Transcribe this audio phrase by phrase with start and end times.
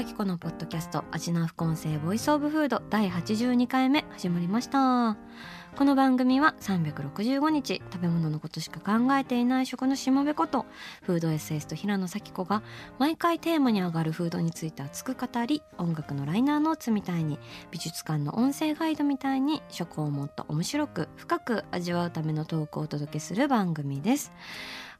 [0.00, 5.18] 紗季子のポッドキャスト味な副音声 Voice of Food 第82回目始まりました
[5.76, 10.64] この番組は365日食べ物のことしか考えていない食のしもべこと
[11.02, 12.62] フードエッセイスト平野紗季子が
[12.98, 17.38] 毎回テーマに上がるフードについて熱く語り音楽のライナーノーツみたいに
[17.70, 24.32] 美術館の音声ガイドみたいに食をもっと面白く深く味わうためのトークをお届けする番組です。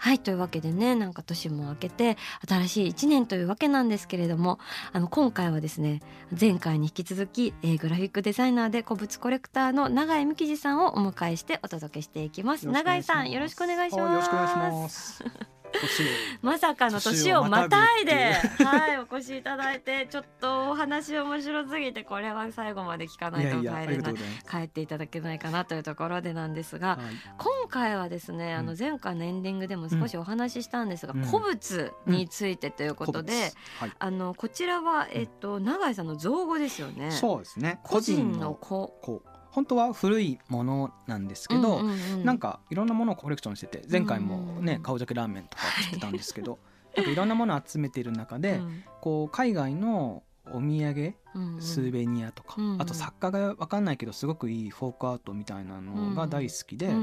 [0.00, 2.16] はいというわけでねなんか年も明けて
[2.48, 4.58] 新しい1年というわけなんですけれども
[4.92, 6.00] あの今回はですね
[6.38, 12.66] 前回に引き続き、えーグラフィックデザイナーで古物コレクターの永井美希次さんをお迎えしてお届けしていきます。
[12.66, 14.12] 永井さんよろしくお願いします。
[14.12, 15.24] よろしくお願いします。
[16.42, 24.14] まさかの年をまたいで、はい、お越しいただいて、ちょっとお話面白すぎて、これは最後まで聞かないと帰れない。
[24.50, 26.98] 帰っていただけないかなというところでなんですが、はい。
[27.38, 31.24] 今回はですね、あのうん前回のエンディングでも少しお話ししたんですが、うん。
[31.24, 33.52] 古物についてということで、
[33.98, 37.10] あのこちらはえっと永井さんの造語ですよね。
[37.10, 37.80] そうですね。
[37.82, 39.22] 個人の子。
[39.50, 42.24] 本当は古いものなんですけど、うんうんうん。
[42.24, 46.58] なんかいろんなものをコレクションしてて前回もね、うん顔鮭ラーメンとか作ってたんですけど、
[46.96, 48.84] なんかいろんなものを集めている中で、うん。
[49.00, 57.02] こう海外のお土産うんうんスーベニアとか、うんうんあと作家が分かんないけどすごくいいフォークアートみたいなのが大好きで、うんうん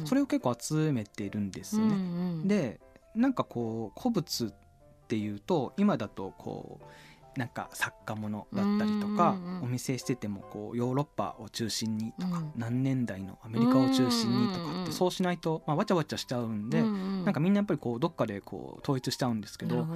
[0.00, 0.06] うん。
[0.06, 1.94] それを結構集めているんですよね。
[1.94, 2.04] うんう
[2.44, 2.48] ん。
[2.48, 2.80] で
[3.14, 6.84] なんかこう古物っていうと今だとこう
[7.36, 12.52] なんか作家ものだったりとか、お店しててもこうヨーロッパを中心にとか、うん。
[12.56, 16.84] 何年代のアメリカを中心にとかって、そうしないと、まあ、わちゃわちゃしちゃうんで、う
[17.24, 19.86] なんかみんなやっぱりこうどっかでこう統一しちゃうんですけど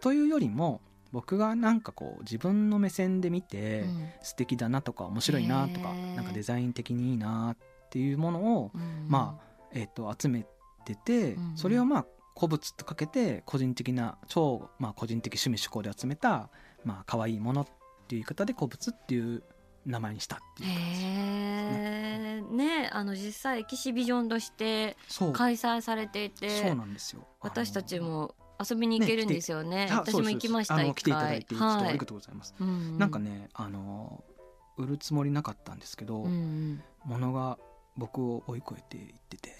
[0.00, 0.80] というよりも
[1.12, 4.08] 僕がなんかこう自分の目線で見て、うん。
[4.22, 9.06] 素敵だなとか面白いなとかなんかデザイン的にいいなっていうものを、うん。
[9.08, 10.46] まあえー、と集め
[10.84, 12.06] てて、それをまあ
[12.36, 16.50] 古物とかけて個人的な超、まあ、個人的趣味趣向で集めた
[16.84, 17.76] まあ可愛いものっていう
[18.08, 19.42] 言い方で古物っていう
[19.86, 22.42] 名前にしたっていう感じですね。
[22.50, 24.96] ねあの実際エキシビジョンとして
[25.32, 27.26] 開催されていてそうなんですよ。
[27.40, 29.88] 私たちも遊びに行けるんですよね。
[29.90, 31.44] あのあ私も行きました一来ていただい回。
[31.44, 31.92] てはい。
[31.92, 32.54] りがとうございます。
[32.58, 34.24] うんなんかねあの
[34.76, 36.82] 売るつもりなかったんですけど、うんうん。
[37.04, 37.58] 物が
[37.96, 39.56] 僕を追い越えていってて。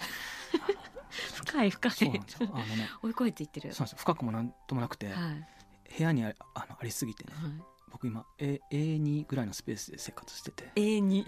[1.35, 1.93] 深い深い。
[1.93, 2.49] そうなんですよ。
[2.53, 3.73] あのね 追い越えていってる。
[3.75, 3.99] そうなんですよ。
[3.99, 5.49] 深くもなんともなくて、はい
[5.97, 7.33] 部屋にああのありすぎてね。
[7.35, 7.53] はい。
[7.91, 10.71] 僕今 A- A2 ぐらいのスペースで生活してて。
[10.77, 11.25] A2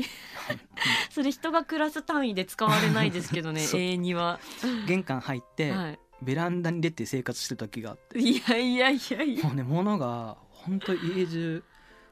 [1.11, 3.81] それ人が暮らす単位で使われないですけどね そう。
[3.81, 4.41] A2 は。
[4.87, 8.19] 玄関入って、はベランダに出て生活してた時があって。
[8.19, 9.45] いいやいやいやいや。
[9.45, 11.63] もうね物が本当家中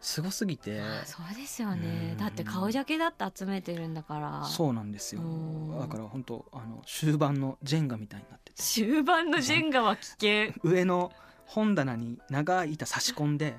[0.00, 0.80] すごすぎて。
[0.80, 2.10] あそうですよね。
[2.12, 2.18] うん。
[2.18, 4.44] だって顔ジャケだって集めてるんだから。
[4.44, 5.22] そうなんですよ。
[5.22, 5.80] うん。
[5.80, 8.62] だから本当あの終盤のジェンガみたいになってて。
[8.62, 10.52] 終盤のジェンガは危険。
[10.62, 11.10] 上の
[11.46, 13.56] 本棚に長い板差し込んで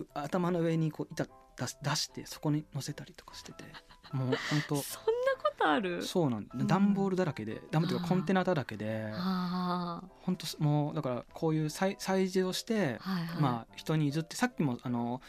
[0.00, 3.64] う頭の上にこう板出し出してそこに乗せたりとかしてて
[4.12, 4.36] もう本
[4.68, 5.10] 当 そんな
[5.42, 6.02] ことある？
[6.04, 6.66] そうなんうん。
[6.66, 13.42] 段ボールだらけで段ボールというかコンテナだらけであ本当もうだからこういう催催事をしてあはいはい。
[13.42, 15.20] まあ人に譲ってさっきもあの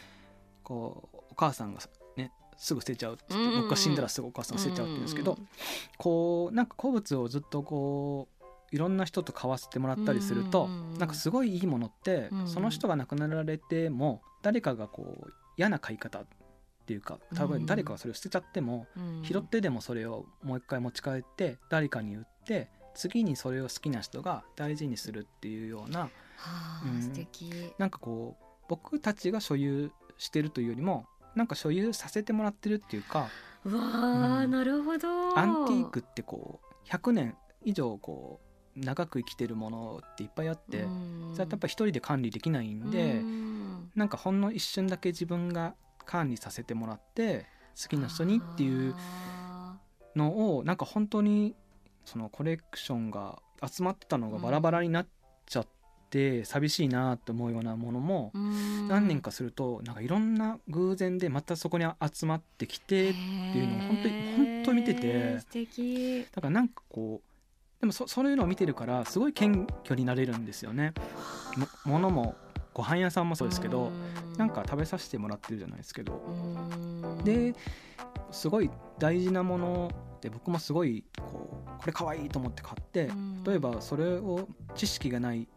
[0.62, 1.80] こうお母さんが
[2.16, 3.24] ねすぐ捨てちゃうって
[3.56, 5.48] 僕が死んだらすぐお母さん捨てちゃうって言うんですけど、うんうん。
[5.98, 8.35] こうなんか古物をずっとこう
[8.72, 16.26] いろんな人と買わせてもらったりすると、うなんかすごいいいものって、その人が亡くなられても誰かがこう嫌な買い方っ
[16.86, 19.22] ていうか多分誰かがそれを捨てちゃっても、うん。
[19.24, 27.02] 拾ってでもそれをもう一回持ち帰って誰かに売って次にそれを好きな人が大事にするっていうようなはあうん。
[27.02, 27.50] 素敵。
[27.78, 33.28] なんかこう僕たちが所有してるというよりもなんか所有させてもらってるっていうか
[33.64, 34.50] うわあうん。
[34.52, 35.36] なるほど。
[35.36, 38.45] アンティークってこう100年以上こう
[38.76, 41.30] 長く生きてるものっていっぱいあって、うん。
[41.32, 43.90] それってやっぱ一人で管理できないんで、うん。
[43.94, 45.74] なんかほんの一瞬だけ自分が
[46.04, 47.46] 管理させてもらって
[47.80, 49.76] 好きな人にっていうあ
[50.14, 51.56] のをなんか本当に
[52.04, 55.06] そのコレクションが集まってたのがバラバラになっ
[55.46, 55.76] ちゃって
[56.16, 65.40] て寂しいなと思うようなものも何何年かするとなんかいろんな偶然でまたそこに集まってきてっていうのを本当に本当に見てて。
[65.40, 66.26] 素敵。
[66.34, 67.35] だからなんかこう
[67.80, 70.94] でもそそういうのを見てるからすごい謙虚になれるんですよね。
[71.56, 72.34] も物も
[72.72, 73.90] ご飯屋さんもそうですけど
[74.36, 76.22] なんか食べさせてもらってるじゃないですけど。
[77.24, 77.54] で
[78.30, 79.90] すごい大事なもの
[80.20, 83.10] で僕もすごいこうこれかわいいと思って買って
[83.44, 85.48] 例えばそれを知識がない、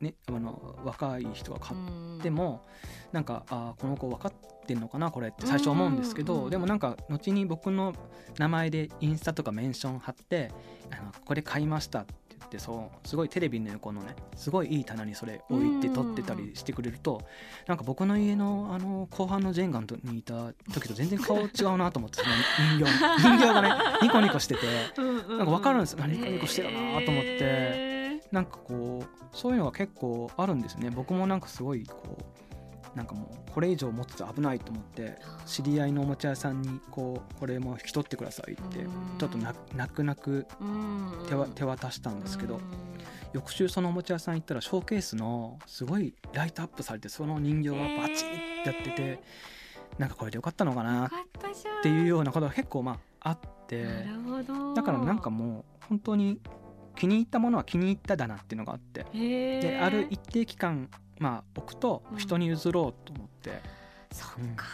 [0.00, 2.66] ね、あの若い人が買っても
[3.12, 7.94] なんかあーこの子分かってんのかなこれって最初思うんですけどでもなんか後に僕の
[8.38, 10.50] 名前でインスタとかメンション貼って
[10.90, 17.22] あのこれ買いましたって言ってそうすごいテレビの横のねすごいいい棚にそれ置いて撮ってたりしてくれると
[17.66, 22.34] なんか僕の家のあの後半のジェンガンにいた時と全然顔違うなと思ってその
[22.78, 22.92] 人形。
[23.22, 23.70] 人形がね
[24.02, 24.66] ニコニコしてて
[24.96, 25.92] ななんか分かるんです。
[25.92, 27.96] よあニコニコしてるなと思ってて。
[28.32, 30.90] なんかこうそういうのが結構あるんですね。
[30.90, 32.45] 僕もなんかすごいこう
[32.96, 39.18] なんかもうこれ以上持つと危ないと思って知り合いのおもちゃ屋さんにこうこれも引き取ってくださいってうん。
[39.18, 39.54] ちょっと泣
[39.92, 40.46] く泣く
[41.28, 42.58] 手わ手渡したんですけど
[43.34, 49.22] 翌週そのおもちゃ屋さん行ったらショーケースのすごいライトアップされてその人形がバチッってやってて
[49.98, 51.10] なんかこれでよかったのかなっ
[51.80, 54.06] っていうようなことが結構まああって
[54.74, 56.40] だからなんかもう本当に
[56.96, 62.18] 気に入ったものは気に入っただなっていうのがあってである一定期間まあ置くとうん。
[62.18, 63.60] 人に譲ろうと思って、
[64.12, 64.66] そっか、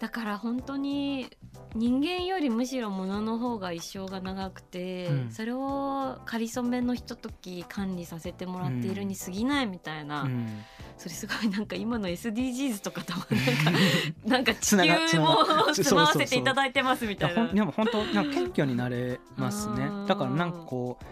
[0.00, 1.28] だから本当に
[1.74, 5.30] 人間よりむしろ物の方が一生が長くて、うん。
[5.30, 10.64] それを仮初めのひととき管理させてもらっているに過ぎないみたいな、うん。
[10.96, 13.78] それすごいなんか今の SDGs とかともなんか
[14.24, 15.44] なんか地つなが球も
[15.74, 17.48] つまわせていただいてますみいたいな。
[17.48, 19.84] でも本当なんか謙虚になれますね。
[19.84, 21.04] うんだからなんかこう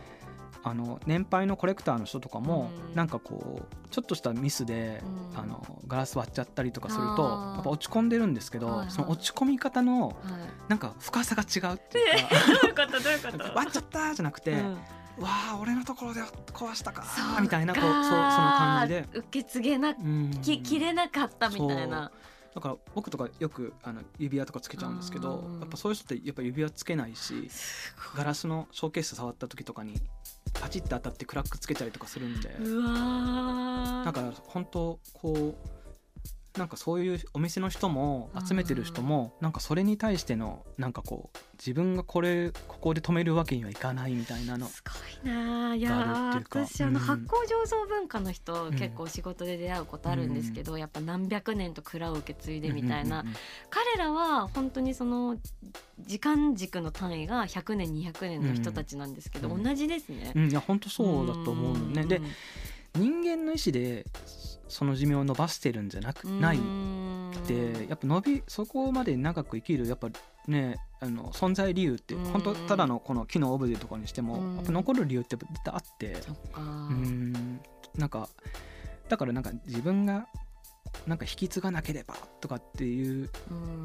[0.67, 2.95] あの年配のコレクターの人とかも、うん。
[2.97, 5.01] なんかこうちょっとしたミスで、
[5.33, 5.39] うん。
[5.39, 7.23] あのガラス割っちゃったりとかすると
[7.55, 10.17] やっぱ落ち込んでるんですけど、その落ち込み方のはい。
[10.69, 12.89] なんか深さが違うっていうか
[13.55, 14.73] 割っちゃったじゃなくて、うん。
[15.23, 16.21] わあ俺のところで
[16.53, 17.05] 壊したか
[17.41, 20.33] みたいなこうそうその感じで、受け継げなうん。
[20.43, 22.11] ききれなかったみたいな。
[22.57, 27.51] だから僕とかよくあの指輪とかつけちゃうんですけどうんやっぱそういう人ってやっぱ指輪つけないし
[28.17, 30.01] ガラスのショーケース触った時とかに
[30.61, 32.49] パチッて当たってクラックつけたりとかするんで。
[32.61, 34.05] うわー。
[34.05, 35.76] だから本当こう
[36.57, 44.83] なんかそういうお店の人も集めてる人もなんかそれに対してのなんかこう自分がこれここで止めるわけにはいかないみたいなのす
[45.23, 45.71] ごいな。
[45.71, 46.99] あいや私あのうん。
[46.99, 47.27] 発酵
[47.65, 53.37] 醸造文化の人、ん結構仕事で出会うことあるんですけど、やっぱ何百年と蔵を受け継いでみたいな、うんうんうん
[53.71, 55.37] 彼らは本当にその
[56.01, 59.63] 時間軸の単位が100年200年の人たちなんですけど、うん。
[59.63, 60.33] 同じですね。
[60.35, 60.51] うん。
[60.51, 62.05] いや本当そうだと思うのね。
[62.05, 62.21] で
[62.95, 64.07] 人間の意思で
[64.69, 66.59] その寿命を伸ばしてるんじゃなくない
[67.47, 70.09] でやっぱ伸びそこまで長く生きるやっぱ
[70.49, 72.25] ねあの存在理由ってうん。
[72.33, 74.57] 本当ただのこの木のオブジェとかにしてもうん。
[74.57, 76.17] やっぱ残る理由って絶対あって。
[76.57, 77.61] うん。
[77.97, 78.29] なんか
[79.09, 80.27] だからなんか自分が
[81.07, 83.31] なんか引き継がなければとかっていう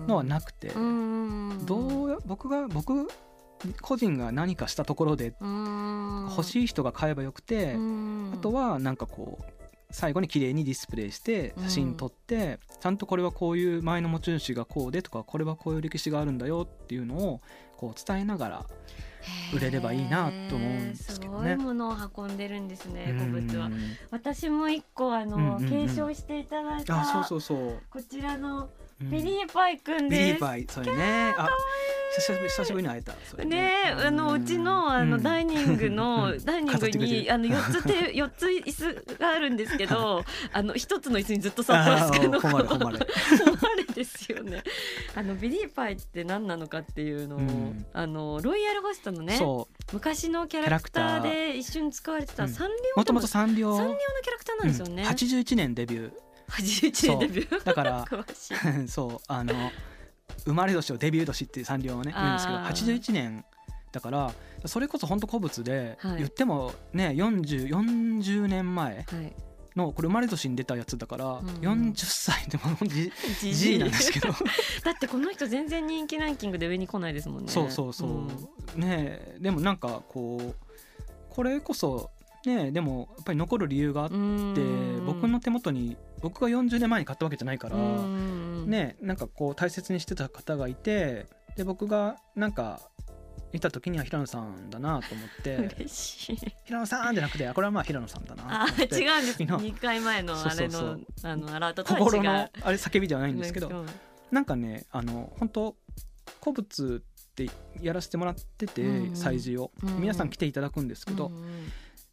[0.07, 1.65] のはなくてうん。
[1.65, 3.07] どうや僕が僕
[3.81, 6.27] 個人が何かしたところでうん。
[6.29, 8.31] 欲しい人が買えばよくてうん。
[8.33, 9.60] あとはなんかこう
[9.91, 17.41] 最後に綺麗にディスプレイして写真撮って、ちゃんとこれはこういう前の持ち主がこうでとかこれはこういう歴史があるんだよっていうのを
[17.77, 18.65] こう伝えながら
[19.53, 21.51] 売れればいいなと思うんですけどね。
[21.51, 23.67] すごいものを運んでるんですね古物は。
[23.67, 23.79] うん
[24.11, 25.87] 私も一個あの、うんうんうん。
[25.87, 28.69] 継承していただいたあそうそうそう、こちらの
[29.01, 29.09] うん。
[29.09, 31.33] ビリーパイくんビリです、ーパイそれね。
[31.37, 31.49] あ
[32.15, 33.45] 久しぶりに会えたそれ。
[33.45, 35.23] ねえあのうちのあのうん。
[35.23, 42.37] ダイニングの、う んダイニングにあの四つ手 四つ椅子があるんですけど あの一つの椅子にずっと座ってますけど。
[42.37, 43.05] あー誉れ誉れ
[43.45, 44.63] 誉れですよね。
[45.15, 47.85] あのビリーパイって何なのかっていうのを、うん。
[47.93, 49.39] あのロイヤルホストのね
[49.93, 52.49] 昔のキャラクターで一緒に使われてたうん。
[52.49, 55.09] サンリオもともとサンリオサンリオのキャラクターなんですよね、うん。
[55.09, 56.11] 81年デビュ
[56.49, 57.59] 81年デビュー。
[57.59, 58.87] ーだから詳しい。
[58.87, 59.53] そうあの
[60.45, 63.45] 生まれ年をデビュー年ってサンリオをね言うんですけどあー81年
[63.91, 64.31] だから
[64.65, 66.17] それこそ本当古物で、はい。
[66.17, 69.33] 言ってもね 40, 40年前はい。
[69.75, 71.45] のこれ生まれ年に出たやつだから、うん。
[71.47, 74.29] 40歳でもじじ G なんですけど。
[74.83, 77.51] だってこの人全然人気ランキングで上に来ないですもんね。
[77.51, 78.27] そうそうそう、ん
[78.81, 80.55] ねえでもなんかこう
[81.29, 82.11] これこそ
[82.45, 85.05] ねえでもやっぱり残る理由があってうん。
[85.05, 91.25] 僕の手元に僕が40年前に買ったわけじゃないから、うんねなんかこう大切にしてた方がいて
[91.57, 92.79] で僕がなんか
[93.53, 96.37] いた時には平野さんだなと思って 嬉しい。
[96.65, 98.97] 平野さんじゃなくてあこれはまあ平野さんだなあ違うんです。
[99.33, 99.45] 昨日。
[99.45, 102.05] 2回前のあれのあのアラートとは違う。
[102.05, 103.67] 心のあれ叫びじゃないんですけど。
[103.67, 103.85] うん。
[104.31, 105.75] なんかねあの本当
[106.41, 107.49] 古物って
[107.81, 111.31] やらせてもらってて、催事を、皆さん来ていただくんですけど、う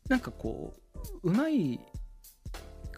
[0.09, 0.75] なんかこ
[1.23, 1.81] ううまい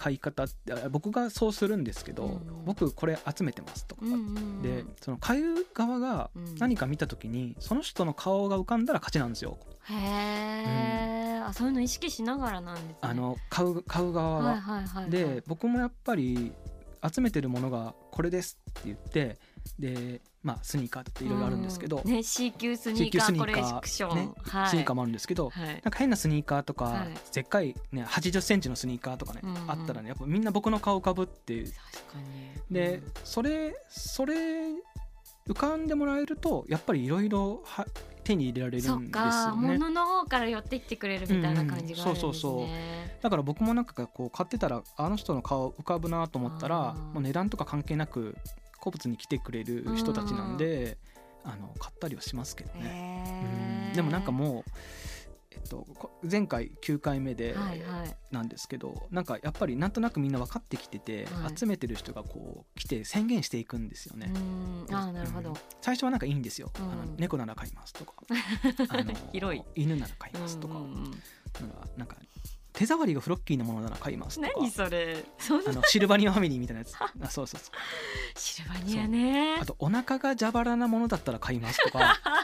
[0.00, 2.32] 買い方ってあ僕がそうするんですけど、うん。
[2.32, 4.62] うん僕これ集めてますとか、うんうんうん。
[4.62, 6.54] でその買う側がうん。
[6.56, 9.58] 何か見た時にその人の顔が浮かんだら勝ちなんですよ。
[9.84, 12.96] へえ、あそういうの意識しながらなんですね。
[13.00, 14.44] あの買う買う側は。
[14.44, 15.10] はいはいはいはい。
[15.10, 16.52] で僕もやっぱり
[17.12, 19.38] 集めてるものがこれですって言って
[19.78, 22.10] でまあスニーカーっていろいろあるんですけど、うん。
[22.10, 25.66] ね C 級スニーカーコレクション、ー、ねはい、スニーカーもあるんですけど、はい。
[25.66, 27.34] なんか変なスニーカーとか、はい。
[27.34, 29.50] でっかい、ね、8 0ンチのスニーカーとかね、うん。
[29.50, 31.52] うんあったらねやっぱみんな僕の顔浮かぶって。
[31.52, 31.78] いう確
[32.14, 32.18] か
[32.70, 32.74] に。
[32.74, 34.34] で、それそれ
[35.46, 37.62] 浮かんでもらえるとやっぱりいろいろ
[38.24, 39.68] 手に入れられるんですかよね。
[39.78, 41.96] 物の方から寄ってきてくれるみたいな感じがね、うんうん。
[41.96, 42.68] そうそうそう。
[43.22, 48.36] だから僕もなんかこう買ってたらあの人の顔浮かぶなと思ったらもう値段とか関係なく
[48.80, 50.98] 古物に来てくれる人たちなんで
[51.44, 53.90] あの買ったりはしますけどね。
[53.90, 53.96] うん。
[53.96, 54.70] でもなんかもう、
[55.52, 58.16] えっと、こ前回9回目ではいはい。
[58.30, 61.56] なんですけど、なんかやっぱりなんとなくみんな分かってきてて、はい。
[61.56, 64.30] 集めてる人がこう来て宣言していくんですよね。
[64.34, 64.86] うん。
[64.94, 66.90] あーなるほど、うん最初はなんかいいんですよ、うん。
[66.90, 68.12] あの猫なら飼いますとか。
[68.90, 69.62] あの広い。
[69.74, 71.10] 犬なら飼いますとか,、うんうん
[71.96, 72.16] なんか
[72.80, 74.52] 手触りがフロッキーなものなら飼いますとか。
[74.56, 75.22] 何それ。
[75.36, 76.94] そあのシルバニアファミリーみたいなやつ。
[76.96, 78.38] あそうそうそう。
[78.38, 79.58] シルバニアね。
[79.60, 82.16] あとお腹が蛇腹なものだったら買いますとか。
[82.24, 82.40] そんな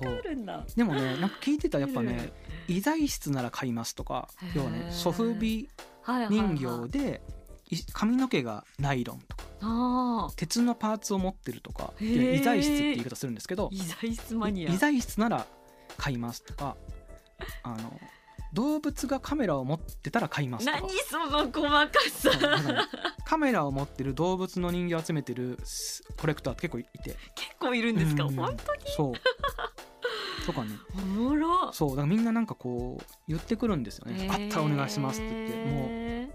[0.00, 0.64] そうあるんだ。
[0.74, 2.32] でもねなんか聞いてたらやっぱね
[2.66, 4.30] 医材室なら買いますとか。
[4.54, 5.68] 要はねソフビ
[6.00, 7.20] はいはいはい人形で
[7.68, 9.44] い髪の毛がナイロンとか。
[9.60, 11.92] ああ鉄のパーツを持ってるとか。
[12.00, 12.32] へー。
[12.36, 13.68] 医材室って言い方するんですけど。
[13.70, 14.72] 医材室マニア。
[14.72, 15.46] 医材室なら
[15.98, 16.74] 買いますとか。
[17.64, 18.00] あの
[18.54, 20.80] 動物がカメラを持ってたら買いますとか。
[20.80, 22.30] 何その細かさ。
[23.26, 27.16] カメラを持ってる動物の人形を集めてるスコレクターって結構いて。
[27.34, 28.24] 結構いるんですか？
[28.24, 28.34] うん。
[28.34, 28.80] 本当に？
[28.96, 30.46] そう。
[30.46, 30.70] とかね。
[30.94, 31.72] おもろ。
[31.72, 35.56] そうだからみんななんかこう言ってくるんですよね、あったらお願いしますって言って。
[35.56, 36.28] もへ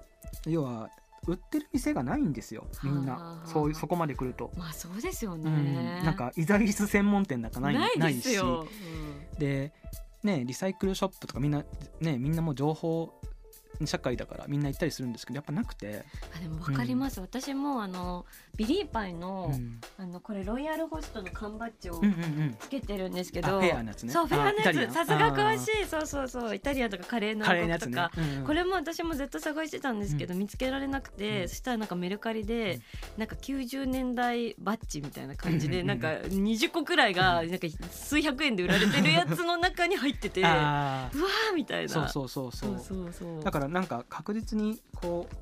[0.48, 0.90] う要は
[1.28, 2.66] 売ってる店がないんですよ。
[2.84, 5.44] みんはあなそうそこまで来ると、ーまあそうですようん。
[5.44, 8.68] ねなんか医材室専門店なんかないないですよ。
[9.38, 9.74] で
[10.24, 11.64] ねリサイクルショップとかみんな
[12.02, 13.14] ねみんなもう情報
[13.86, 16.04] 社会だからみんな行ったりするんですけどやっぱなくて、
[16.36, 19.80] あでもわかります、私もあのビリーパイの,、うん。
[19.98, 22.56] あのこれロイヤルホストの缶バッジをうんうんうん。
[22.60, 24.12] つけてるんですけあど、フェアのやつね。
[24.12, 24.94] そうフェアのやつ。
[24.94, 25.86] さすが詳しい。
[25.86, 26.56] そうそうそう。
[26.56, 28.46] イタリアンとかカレーのやつとか、、ねうんうん。
[28.46, 31.50] これも私もずっと探してたんですけど、見つけられなくて、うん。
[31.50, 32.82] そしたらなんかメルカリで、
[33.16, 33.20] うん。
[33.20, 41.94] なんか90年代バッジみたいな感じで、うんなんか20個くらいがなんか数百円で売られてるやつの中に入ってて うわあーみたいな。
[41.94, 42.80] ーそうそうそうそう。
[42.80, 43.44] そうそうそう。
[43.44, 45.36] だからなんか確実にこう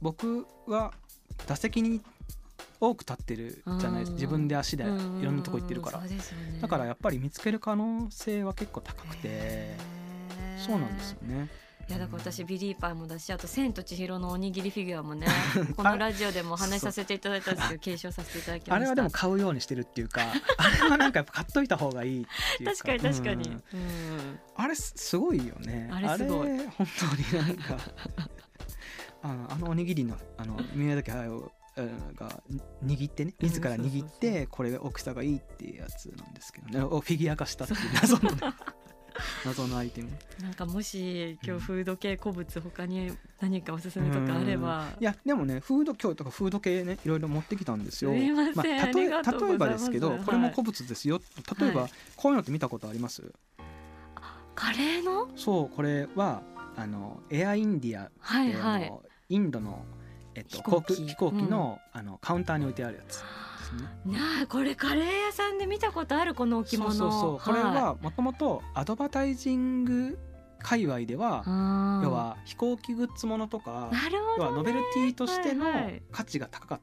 [0.00, 0.92] 僕は
[1.46, 2.00] 打席に
[2.80, 4.14] 多く立ってるじゃないですうん。
[4.16, 5.22] 自分で足でいうん。
[5.22, 6.00] ろんなとこ行ってるから。
[6.00, 6.18] ね。
[6.60, 9.76] だからやっぱり見つける可能性は結構高くて。
[10.58, 11.48] そうなんですよね
[11.88, 15.28] いやだから私ビリーパイもだしあと「千と千尋のおにぎりフィギュア」もね
[15.76, 18.74] このラジオでもお話しさせていただいたんですけど 継承させていただきました。
[18.74, 20.22] あれはでも買うようにしてるっていうか
[20.58, 22.26] あれはなんかやっぱ買っといた方がいいっ
[22.58, 22.76] ていうか。
[22.76, 23.54] 確かに確かに、うん。
[23.54, 25.88] うんあれすすごいよね。
[25.92, 26.48] あれすごい。
[26.48, 26.86] 本
[27.30, 27.78] 当になんか
[29.22, 31.52] あのあのおにぎりのあの宮崎駿
[32.14, 32.42] が
[32.84, 36.80] 握ってねうん自ら握ってこれが大きさがいいっていうやつなんですけどね。
[36.82, 38.38] をフィギュア化したっていう謎のね
[39.44, 40.10] 謎のアイテム。
[40.42, 44.86] なんかもし今日フード系古物他に何かおすすめとかあれば。
[45.00, 48.12] いやでもねフード今日とかフード系ねいろいろ持ってきたんですよ。
[48.14, 48.80] すいません。
[48.82, 50.20] あ、例え例えばですけどはい。
[50.20, 51.20] これも古物ですよ、
[51.58, 51.90] 例えば、はい。
[52.16, 53.22] こういうのって見たことあります？
[54.54, 55.28] カレーの？
[55.36, 56.42] そうこれは
[56.76, 58.92] あのエアインディアはいはい。
[59.28, 59.84] インドの、
[60.34, 60.94] えっと、飛行機。
[60.94, 63.22] 航空飛行機の,、あのカウンターに置いてあるやつ
[63.70, 64.18] ですね。
[64.18, 66.92] なあこれカレー屋さんで見たことあるこの置物。
[66.92, 67.40] そうそうそう。
[67.40, 70.18] これはもともとアドバタイジング
[70.58, 73.98] 界隈では、い要は飛行機グッズものとかね、
[74.38, 76.02] 要はノベルティとしてのはいはい。
[76.10, 76.80] 価値が高かっ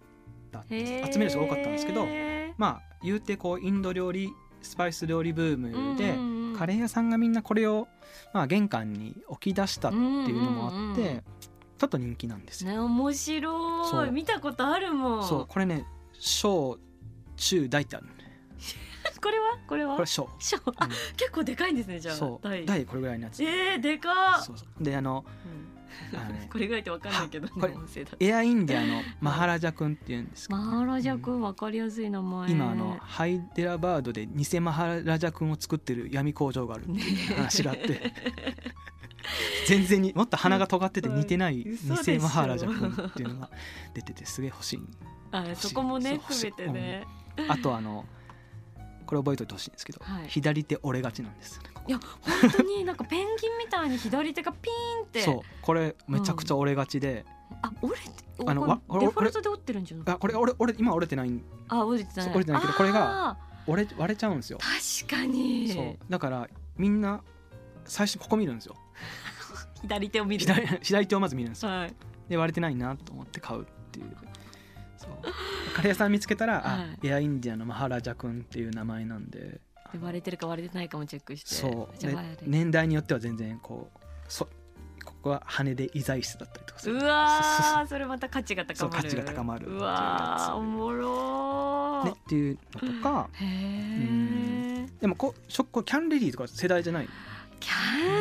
[0.51, 6.57] たんです、へー集める人が多かったんですけどへまあ言うてこうインド料理スパイス料理ブームで、うんうんうん。
[6.57, 7.87] カレー屋さんがみんなこれを、
[8.31, 11.23] まあ、玄関に置き出したっていうのもあって、うんうんうん。
[11.79, 12.71] ちょっと人気なんですよ。
[12.71, 14.11] ね面白そいう。
[14.11, 15.23] 見たことあるもん。
[15.27, 15.85] そうこれね
[16.25, 16.79] 小
[17.35, 18.07] 中大ってある
[19.21, 19.57] これは？
[19.67, 19.95] これは？
[19.95, 20.57] これ小、小。
[20.77, 20.87] あ
[21.17, 22.15] 結構でかいんですねじゃあ。
[22.15, 22.47] そう。
[22.47, 22.65] 大。
[22.65, 23.43] 大これぐらいのやつ。
[23.43, 24.43] えー、でかっ。
[24.43, 24.83] そうそう。
[24.83, 25.25] であの
[26.13, 27.73] あのね これぐらいってわかんないけどねこれ
[28.19, 32.51] エアインディアのマハラジャ君っていうんですけどね、マハラジャ君わかりやすい名前。
[32.51, 38.13] 今あのハイデラバードで偽マハラジャ君を作ってる闇工場があるっていう話があって。
[39.67, 43.49] 全然にもっと鼻が尖ってて似てない偽マハラジャ君っていうのが
[43.93, 44.81] 出ててすげえ欲しい
[45.33, 47.05] あそこもね含めてね。
[47.49, 48.05] あとあの
[49.05, 50.27] これ覚えておいてほしいんですけど、はい。
[50.27, 51.57] 左手折れがちなんです。
[51.57, 51.99] よねいや
[52.41, 55.21] 本当になんかペンギンみたいに左手がピーンって。
[55.21, 55.39] そう。
[55.61, 57.25] これめちゃくちゃ折れがちで、
[57.61, 58.11] あ折れて
[58.45, 62.29] あのこれわ俺デフォルトで折ってるんじゃなくてあこれ俺俺今折れてないあ折れてない。
[62.29, 63.37] 折れてないけどこれがあ
[63.67, 64.59] 折れ割れちゃうんですよ。
[64.59, 65.69] ー確かに。
[65.69, 65.97] そう。
[66.09, 66.47] だから
[66.77, 67.21] みんな
[67.85, 68.75] 最初ここ見るんですよ。
[69.81, 70.45] 左手を見る。
[70.45, 71.71] 左 左手をまず見るんですよ。
[71.71, 71.95] はい。
[72.29, 74.15] で割れてないなと思って買うっていう
[75.75, 79.59] カレー屋さん見つけたら、はあエアインディアのマハラジャ君っていう名前なんで。
[79.93, 81.53] で割れてるか割れてないかもチェックして。
[81.55, 81.95] そう。
[82.45, 84.47] 年代によっては全然こうそ
[85.05, 86.95] ここは羽で医剤室だったりとかする。
[86.95, 89.03] うわーそれまた価値が高まる。
[89.03, 92.05] 価値が高まるうわーおもろー。
[92.05, 97.09] ね、っていうのとかへえでもこうショックキャンレディーとか世代じゃない？
[97.59, 97.73] キャ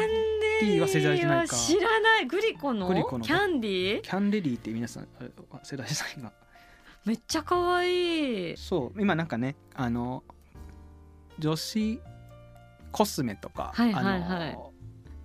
[0.07, 0.09] ン
[0.61, 1.57] ディーは世代じゃないか。
[1.57, 5.09] 知らないグリコのグリコのキャンディーキャンレディーって皆さん
[5.62, 6.33] 世代じゃないが
[7.04, 8.56] めっちゃ可愛い。
[8.56, 10.23] そう今なんかねあの
[11.38, 12.00] 女子
[12.92, 14.50] コスメとか、はいはいはい。
[14.50, 14.73] あの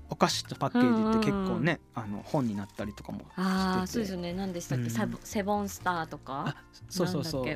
[0.10, 3.34] お菓子とパッケージって結構ね、あの本になったりとかもしてて。
[3.38, 4.32] ああそうですよね。
[4.32, 5.18] 何でしたっけ、うん。
[5.22, 6.56] セボンスターとか？
[6.58, 7.50] あそうそうそう、う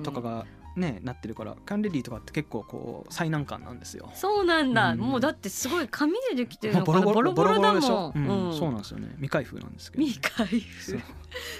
[0.00, 0.44] ん、とかが
[0.78, 4.10] ねなってるからキャンレディーとかって結構こう最難関なんですよ。
[4.14, 4.98] そうなんだ、うん。
[4.98, 6.98] もうだってすごい紙でできてるのかな。
[6.98, 8.58] ロボロボロボボロボロだもん、うんうん。
[8.58, 9.08] そうなんですよね。
[9.16, 11.00] 未開封なんですけど、未開封。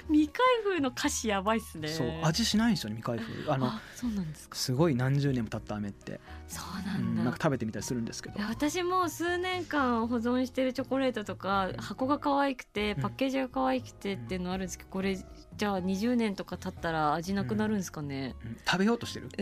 [0.07, 1.87] 未開封の歌詞やばいっすね。
[1.89, 2.11] そう。
[2.23, 3.51] 味しないんですよね未開封。
[3.51, 4.55] あのあそうなんですか。
[4.55, 8.39] すごい何十年も経った飴って、そうなうんん、だ、なんか食べてみたりするんですけど。
[8.49, 13.01] 私も数年間保存してるチョコレートとか箱が可愛くてうん。
[13.01, 15.17] パッケージが可愛くてっていうのあるんですけどこれ
[15.59, 18.57] じゃあ20年とか経ったら味なくなるんですかね、うん。
[18.65, 19.27] 食べようとしてる？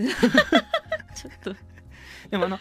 [1.15, 1.55] ちょっと。
[2.31, 2.59] でもあの、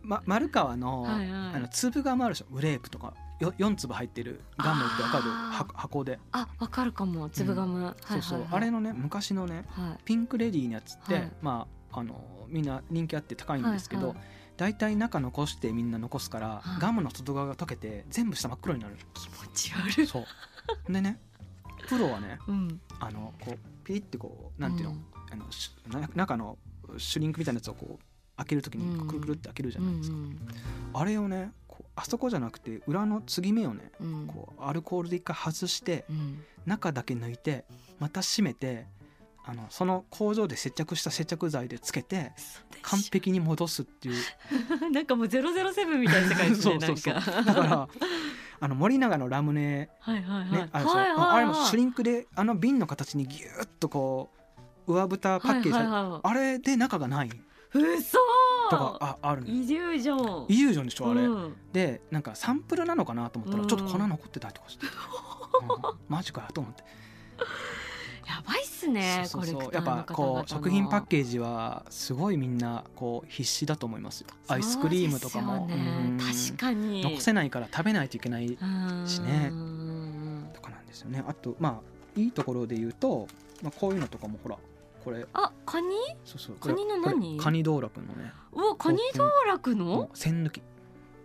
[0.00, 1.54] ま、丸川の,、はいはい。
[1.56, 2.46] あの粒ガムあるでしょ？
[2.50, 3.12] グレープとか。
[3.40, 5.24] よ4粒入ってるガムってわかる？
[5.24, 7.28] 箱箱で、あわかるかも。
[7.28, 10.04] 粒ガム、はいそうそう、はいはいあれのね昔のねはい。
[10.06, 11.32] ピンクレディーのやつって、はい。
[11.42, 14.26] まああのみんな人気あって高いんですけど、はいはい。
[14.56, 16.80] 大体中残してみんな残すから、はい。
[16.80, 18.96] ガムの外側が溶けて全部下真っ黒になる。
[19.12, 20.06] 気持ち悪い。
[20.06, 20.92] そう。
[20.92, 21.20] でね
[21.88, 22.80] プロはねうん。
[23.00, 25.04] あのこうピリってこうなんていうの,、うん。
[25.30, 26.58] あのしな中の
[26.98, 30.38] シュリンクみたいなやつをこう開けるときにくるくるって開けるじゃないですか、うん
[30.94, 34.26] あれをねこうあそこじゃなくて裏の継ぎ目をねうん。
[34.26, 36.42] こうアルコールで一回外してうん。
[36.66, 37.64] 中だけ抜いて
[37.98, 38.86] また閉めて
[39.44, 42.32] あのその工場で接着した接着剤でつけて
[42.82, 44.14] 完璧に戻すっていう。
[44.92, 47.88] なんかもうゼロゼロセブンみたいな世界ですね そうそうだから
[48.62, 51.28] あの森永のラムネはいはいはい、ねあれでしょはいはいはい。
[51.30, 54.30] あれもシュリンクであの瓶の形にギューッとこ
[54.86, 57.30] う上蓋パッケージはいはいはいあれで中がない。
[57.74, 58.18] 嘘！
[58.70, 60.46] とかああるのイリュージョン。
[60.48, 61.56] イリュージョンでしょあれ、うん。
[61.72, 63.68] でなんかサンプルなのかなと思ったらうん。
[63.68, 64.90] ちょっと粉残ってたりとかして、 う
[65.94, 65.98] ん。
[66.08, 66.84] マジかよと思って
[68.32, 69.74] やばいっすねそうそうそう。
[69.74, 74.28] やっぱこう食品パッケージはすごいみんなこう必死だと思いますよ。
[74.48, 75.66] アイスクリームとかも。
[75.66, 75.78] ねう
[76.14, 77.02] ん確かに。
[77.02, 78.48] 残せないから食べないといけない
[79.06, 79.50] しね。
[79.52, 80.50] うん。
[80.54, 81.22] とかなんですよね。
[81.26, 81.80] あとま
[82.16, 83.28] あいいところで言うと、
[83.62, 84.56] まあ、こういうのとかもほら
[85.04, 85.26] これ。
[85.34, 85.88] あカニ？
[86.24, 86.56] そうそう。
[86.56, 87.38] カニの何？
[87.38, 88.32] カニ道楽のね。
[88.52, 90.62] うわカニ道楽ものう線抜き。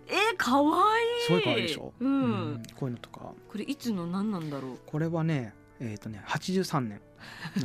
[0.09, 1.25] えー、かわいい。
[1.25, 2.15] すごい可愛いでしょ、うん、う
[2.55, 2.63] ん。
[2.75, 3.33] こういうのとか。
[3.49, 4.77] これいつの何なんだろう？
[4.85, 7.01] これはねえっ、とね83年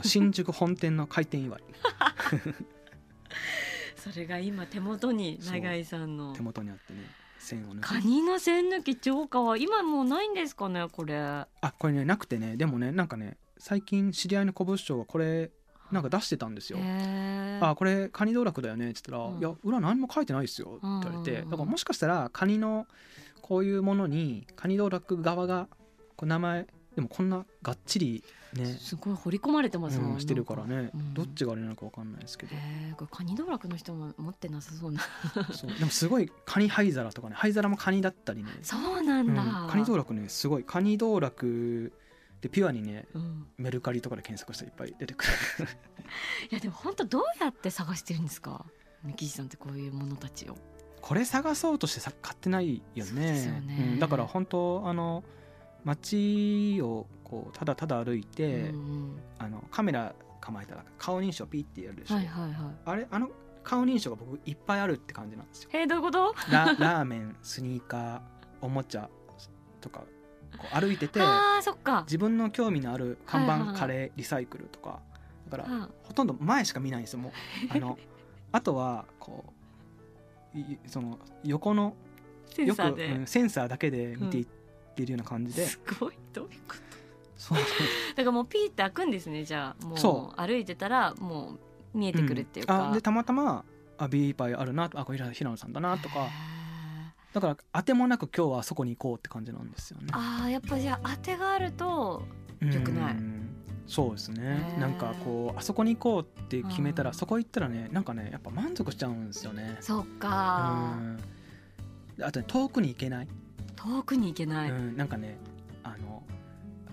[0.02, 1.62] 新宿本店の開店祝い。
[3.96, 6.34] それが今手元に永井さんの。
[6.34, 7.00] 手元にあってね
[7.38, 11.16] 線を抜カきニの線抜き超かわ今もうないんですかねこれ。
[11.18, 11.46] あ
[11.78, 12.56] これねなくてね。
[12.56, 15.50] でもねなんかね最近知り合いの古物商がこれ
[15.92, 16.78] なんか出してたんですよ。
[16.80, 19.40] へあこれカニ道楽だよねって言ったら「うん。
[19.40, 22.86] いや裏何も書いてないですよ」って言われて、だからもしかしたらカニの
[23.40, 25.68] こういうものにカニ道楽側が
[26.16, 31.14] こう名前でもこんながっちりね、すごい掘り込まれてますもん、うんしてるからね、うん。
[31.14, 32.54] どっちがあれなのかわかんないですけど、
[32.96, 35.00] これカニ道楽の人も持ってなさそうな。
[35.52, 35.74] そう。
[35.78, 39.34] でもすごいカニ灰皿とかね灰皿もカニだったりね、そうなんうん。
[39.34, 40.64] だ、カニ道楽ねすごい。
[40.64, 41.92] カニ道楽
[42.42, 43.46] でピュアにねうん。
[43.56, 45.32] メルカリとかで検索したらいっぱい出てくる。
[46.50, 48.66] いやでも本当どうやって探してるんですか？
[49.02, 50.58] ね岸さんってこういうものたちを。
[51.00, 53.46] これ探そうとしてさ買ってないよね。
[53.46, 53.88] よね。
[53.94, 53.98] うん。
[53.98, 55.24] だから本当あの
[55.84, 62.74] 街をこうただただ歩いて、うんあのカメラ構えたら顔認証ピッてやるでしょ、はいはいはい。
[62.84, 63.06] あれ？
[63.10, 63.30] あの
[63.62, 65.70] 顔認証が僕いっぱいあるって感じなんですよ。
[65.72, 66.34] えー、どういうこと？
[66.50, 68.20] ラ ラーメンスニーカー
[68.60, 69.08] おもちゃ
[69.80, 70.00] とか
[70.58, 72.02] こう歩いててあーそっか。
[72.06, 75.00] 自分の興味のある看はいはいはい板カレーリサイクルとか。
[75.48, 77.32] だからあほとんど前しか見ないんですよもう。
[77.70, 77.98] あの
[78.52, 79.44] あとはこ
[80.54, 81.94] ういその横の
[82.56, 84.61] よくセンサーで、うんセンサーだけで見ていって
[85.06, 86.14] るような感じで、すごい。
[86.32, 86.82] どういうこと？
[87.36, 87.58] そう。
[87.58, 87.64] だ
[88.16, 89.86] からもうピーって開くんですねじゃあ。
[89.86, 90.40] もそう。
[90.40, 91.58] 歩いてたらも
[91.94, 93.64] う見えてくるっていうか、んあでたまたま
[93.98, 96.28] あビーパイあるなあこれ平野さんだなとか。
[97.32, 100.08] だから当てもなく今日はそこに行こうって感じなんですよね。
[100.12, 102.22] あーやっぱじゃあ当てがあると
[102.60, 103.16] うんよくない。
[103.86, 104.76] そうですね。
[104.78, 107.08] なんかこうあそこに行こうって決めたうん。
[107.08, 109.76] らそこ行ったらねなんかねやっぱ満足しちゃうんですよね。
[109.80, 110.94] そっか。
[112.20, 113.28] あとね遠くに行けない、
[113.82, 115.36] 遠くに行けない、うん、なんかね
[115.82, 116.22] あの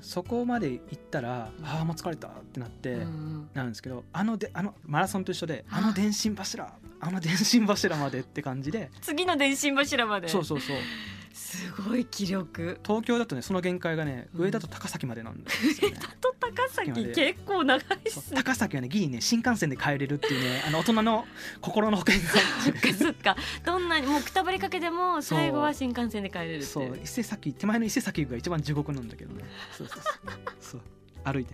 [0.01, 8.91] そこまで行ったらああもう疲れたってなって、うんなんですけどあのであのマラソンと一緒でああの電信柱あの電信柱までって感じで。
[9.01, 10.27] 次の電信柱まで。
[10.27, 10.77] そうそうそう。
[11.33, 12.79] すごい気力。
[12.83, 14.41] 東京だとねその限界がねうん。
[14.43, 15.95] 上だと高崎までなんですよね。
[15.99, 18.37] だと高崎結構長いっすね。
[18.41, 21.25] 高崎はねギリね新幹線で帰れるっていうねあの大人の
[21.61, 22.29] 心の保険が。
[22.63, 23.35] そっかそっか。
[23.65, 29.43] どんなにもうくたばりかけても最後は新幹線で帰れるってそう伊勢崎手前の伊勢崎が一番地獄なんだけどね。
[29.77, 30.11] そうそうそう。
[30.61, 30.81] そう。
[31.23, 31.53] 歩いて、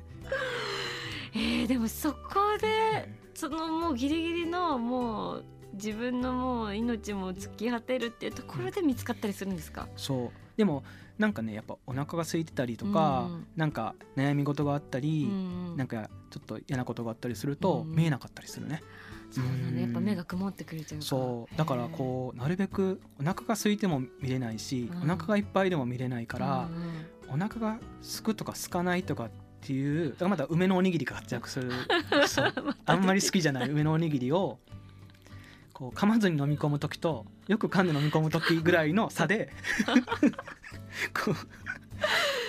[1.34, 10.32] えー、でもそこでそのもうギリギリのもう自分のもう命も突き果てるっていうところで見つかったりするんですか、そう。
[10.58, 10.84] でも
[11.18, 13.48] なんかねやっぱお腹が空いてたりとか、うん。
[13.56, 18.82] なんか悩み事があったり、うんなんかちょっと嫌なことがあったりすると、うん見えなかったりするね。
[19.32, 19.76] そうなのうん。
[19.76, 21.06] ねやっぱ目が曇ってくるというか。
[21.06, 21.58] そう。
[21.58, 24.98] だからこうなるべくお腹が空いても見れないし、うん。
[25.04, 26.70] お腹がいっぱいでも見れないか、から
[27.30, 29.30] お腹が空くとか空かないとかっ
[29.62, 31.72] ていうだからまだ梅のおにぎりが活躍する。
[32.86, 34.60] あんまり好きじゃない梅のおにぎりを
[35.76, 39.52] こう噛まずに飲み込む時とよく噛んで飲み込む時ぐらいの差で
[41.14, 41.36] こう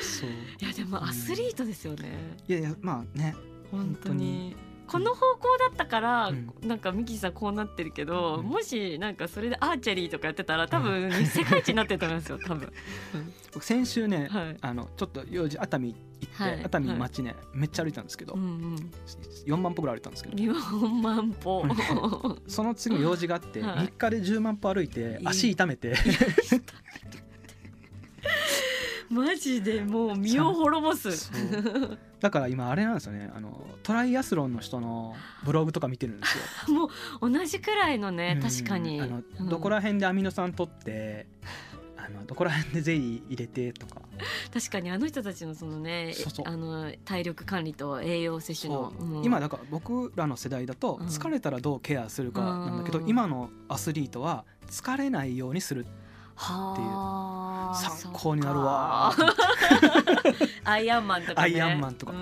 [0.03, 0.31] そう。
[0.31, 2.12] いやでもアスリートですよね、
[2.47, 3.35] いやいやまあね。
[3.73, 4.55] 本当本に
[4.87, 6.53] この方向だったから、うん。
[6.62, 8.46] なんかミキさんこうなってるけど、うん。
[8.46, 12.72] もしなんかそれでアーチェリーとかやってたら多分世界一になってると思いますよ 多分、
[13.53, 14.57] 僕先週ね、はい。
[14.61, 16.64] あのちょっと用事熱海行って、はい。
[16.64, 18.90] 熱海街ね、めっちゃ歩いたんですけど、うんうん。
[19.46, 21.64] 4万歩ぐらい歩いたんですけど、4万歩。
[22.46, 23.87] その次の用事があって、はい。
[23.88, 25.94] 3日で10万歩歩いてい足痛めて、
[29.11, 31.31] マジでもう身を滅ぼす。
[32.21, 33.31] だから今あれなんですよね。
[33.35, 35.14] あのトライアスロンの人の
[35.45, 36.75] ブログとか見てるんですよ。
[36.75, 36.90] も
[37.21, 38.49] う同じくらいのねうん。
[38.49, 39.01] 確かに。
[39.01, 39.49] あのうん。
[39.49, 41.27] どこら辺でアミノ酸取って、
[41.97, 44.03] あのどこら辺でゼリー入れてとか。
[44.53, 46.14] 確かにあの人たちのそのね
[46.47, 49.19] あの体力管理と栄養摂取のそう。
[49.19, 49.25] うん。
[49.25, 51.07] 今だから僕らの世代だとうん。
[51.07, 53.09] 疲れたらどうケアするかなんだけど、うん。
[53.09, 55.87] 今のアスリートは疲れないようにする
[56.37, 59.12] はあ参考になるわ。
[60.64, 61.35] アイアンマンとか。
[61.35, 62.18] ねアイアンマンとかか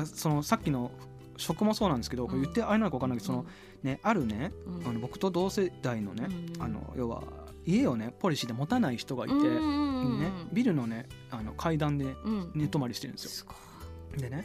[0.00, 0.90] らそのさっきの
[1.36, 3.46] 食もそうなんですけど、これ言ってあれなのか分かんないけど、その
[3.82, 4.88] ねあるね、うん。
[4.88, 6.62] あの僕と同世代のね、うん。
[6.62, 7.22] あの要は
[7.66, 12.52] 家をねポリシーで持たない人がいて、うんうんうんね、ビルのねあの階段でうん。
[12.54, 13.30] 寝泊まりしてるんですよ。
[13.30, 13.54] すご
[14.16, 14.20] い。
[14.20, 14.44] でね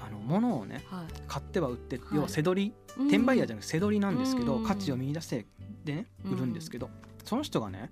[0.00, 1.06] あの物をねはい。
[1.26, 2.00] 買っては売って、い。
[2.12, 2.74] 要は背取り
[3.06, 4.64] 転売ヤーじゃなくて背取りなんですけど、うん。
[4.64, 5.46] 価値を見出して
[5.84, 6.90] でね売るんですけど、
[7.24, 7.90] その人がね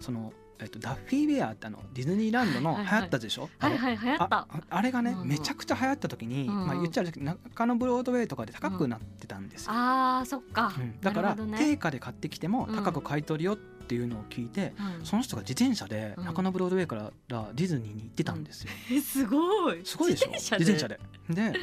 [0.00, 3.76] その、えっと、ダッフィーベアってあのディズニーランドの流行ったでしょ、あれ？
[3.76, 10.72] はいはいああれがね、うんめちゃくちゃ流行った時に、うんまあ、言っちゃうけど中野ブロードウェイとかで高くなってたんですよ、あーそっか。
[10.78, 11.00] うん。
[11.00, 11.58] だから、ね。
[11.58, 12.76] 定価で買ってきてもうん。
[12.76, 15.04] 高く買い取るよっていうのを聞いて、うん。
[15.06, 16.24] その人が自転車でうん。
[16.24, 17.10] 中野ブロードウェイから
[17.54, 19.84] ディズニーに行ってたんですよ、え すごい。
[19.84, 20.30] すごいでしょ？
[20.30, 20.98] 自自転車で。
[21.28, 21.52] 転車で。
[21.52, 21.60] で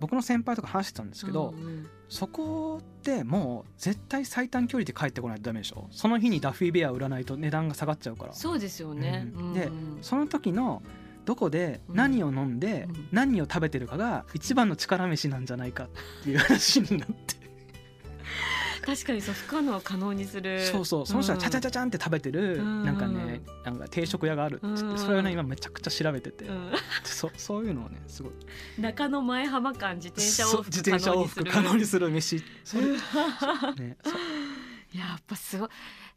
[0.00, 1.86] 僕の先輩とか話してたんですけど、うんうん。
[2.08, 5.88] そこってもう絶対最短距離で帰ってこないとダメでしょ？
[5.90, 8.32] その日にダッフィーベア売らないと値段が下がっちゃうから。
[8.32, 9.52] そうですよね、うんうん。
[9.54, 10.82] でその時の
[11.24, 11.96] どこでうん。
[11.96, 13.08] 何を飲んでうん。
[13.12, 15.88] 何を食べてるかが一番の力飯なんじゃないかっ
[16.24, 17.37] ていう話になって
[18.88, 20.64] 確かにそう不可能を可能にする。
[20.64, 21.06] そうそう。
[21.06, 22.84] その人がチャチャチャチャンって食べてるうん。
[22.86, 24.94] なんかねなんか定食屋があるっつっうん。
[24.94, 26.46] てそれをね今めちゃくちゃ調べてて。
[26.46, 26.72] うん。
[27.04, 28.32] そそういうのをねすごい。
[28.78, 31.44] 中野前浜間自転車往復自転車往可能にする。
[31.44, 32.42] 復可能にする飯。
[32.64, 32.96] それね
[34.02, 34.10] そ。
[34.10, 34.14] う
[34.96, 35.68] やっぱすごい。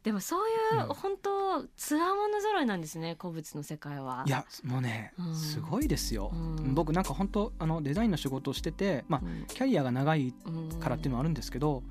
[0.02, 0.94] でもそういう、うん。
[0.94, 4.24] 本当つわもの揃いなんですね古物の世界は。
[4.26, 5.36] いやもうねうん。
[5.36, 6.30] すごいですよ。
[6.32, 6.74] うん。
[6.74, 9.44] 僕なんか本当あのデザインの仕事をしててまあうん。
[9.46, 11.82] キャリアが長いうんからっていうのはあるんですけど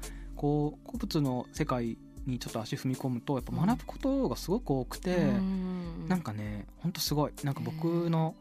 [0.42, 6.08] こう古物の世界にちょっと足踏み込むとやっぱ学ぶことがすごく多くて、うん。
[6.08, 7.32] なんかねほんとすごい。
[7.44, 8.34] なんか僕の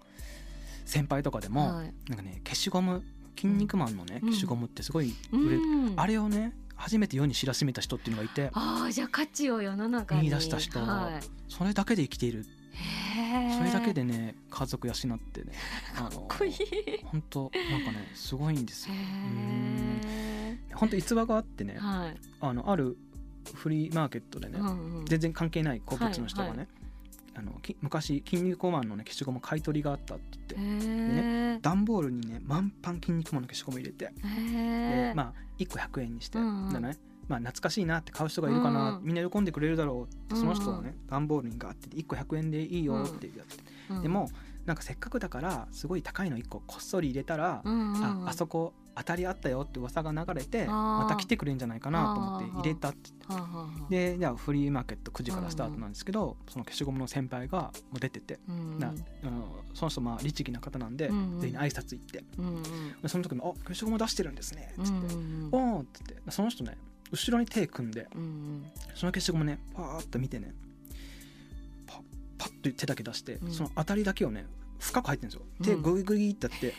[0.87, 1.93] 先輩とかでも、はい。
[2.09, 3.03] なんかね消しゴム
[3.37, 4.31] 「筋肉マン」のね、うん。
[4.31, 6.01] 消しゴムってすごい売れ、うん。
[6.01, 10.79] あれをね初めて世に知らしめた人っていうのがいてあーじゃあ価値を世の中に見出した人。
[10.81, 11.53] はい。
[11.53, 12.47] それだけで生きている。
[13.59, 15.53] それだけでね家族養ってね
[15.95, 16.55] かっこいい。
[17.05, 20.40] 本当なんかねすごいんですへよえ
[20.75, 22.17] 本当逸話があってねはい。
[22.41, 22.97] あのある
[23.55, 25.07] フリーマーケットでね、うんうん。
[25.07, 26.69] 全然関係ない古物の人がね、はいはい。
[27.37, 30.85] あのき昔筋肉マンのね消しゴム買い取りがあったって言って。
[30.85, 34.13] へえ段ボールにね満パン筋肉マンの消しゴム入れて、
[35.15, 36.73] まあ1個100円にして、うんうん。
[36.73, 36.97] でね。
[37.29, 39.05] まあ、懐かしいなって買う人がいるかな、うんうん。
[39.05, 44.29] みんな喜んでくれるだろうってその人をうんね段ボールにガーって1個100円でいいよってやって、うんでも
[44.67, 48.27] なんかせっかくだからすごい高いの1個こっそり入れたら、うんうんうん。
[48.27, 53.11] ああそこ当たりあったよって噂が流れてまた来てくれるんじゃないかなと思って入れたって
[53.89, 61.41] でじゃあフリーマーケット9時からスタートなんですけど、その消しゴムの先輩がもう出てて、うんなあのその人まあ律儀な方なんで、うんうん。
[61.41, 63.09] 全員に挨拶行って。
[63.09, 65.15] その時も「あ消しゴム出してるんですね」っつって。
[65.15, 66.17] うんうん「おーん」っつって。
[66.31, 66.77] その人ね
[67.13, 68.09] 後ろに手組んで
[68.95, 70.55] その消しゴムねパーッと見てね
[72.39, 73.53] パッと手だけ出して、うん。
[73.53, 74.47] その当たりだけをね
[74.79, 75.47] 深く入ってるんですよ。
[75.61, 75.67] うん。
[75.67, 76.75] 手グイグイってやって、